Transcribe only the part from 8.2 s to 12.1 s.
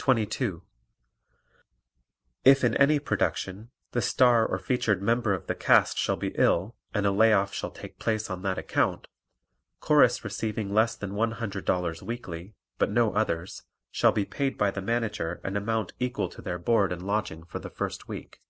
on that account, Chorus receiving less than $100